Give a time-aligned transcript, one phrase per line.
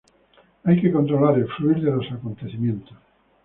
[0.63, 2.97] Hay que controlar el fluir de los acontecimientos